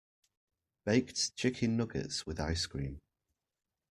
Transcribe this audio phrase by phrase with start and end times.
[0.83, 2.97] Baked chicken nuggets, with ice cream.